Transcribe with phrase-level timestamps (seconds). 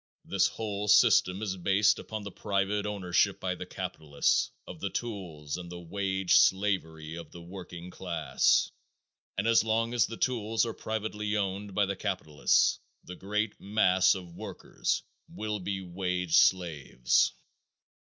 [0.25, 5.57] This whole system is based upon the private ownership by the capitalist of the tools
[5.57, 8.71] and the wage slavery of the working class,
[9.37, 14.15] and as long as the tools are privately owned by the capitalists the great mass
[14.15, 17.33] of workers will be wage slaves.